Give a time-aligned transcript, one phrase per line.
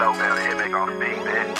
[0.00, 1.54] slow down back on the beat, man.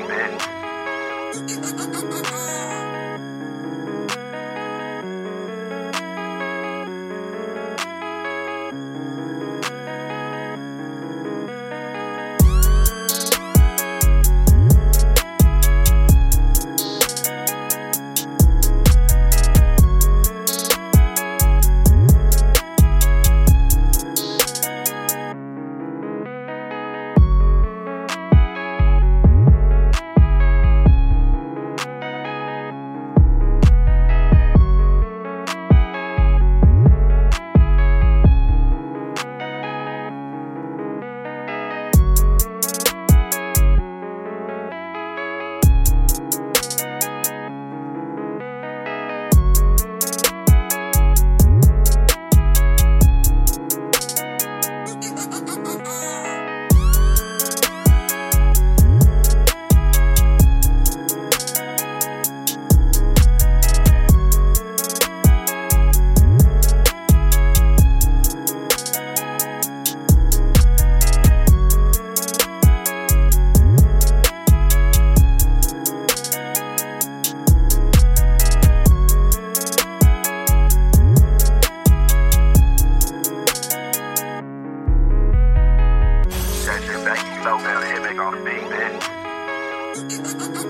[0.00, 0.32] Back
[88.30, 90.61] the beat, man.